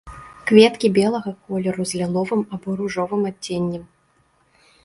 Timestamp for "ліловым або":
2.01-2.67